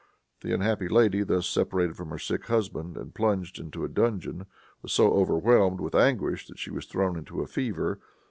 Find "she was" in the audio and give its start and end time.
6.57-6.87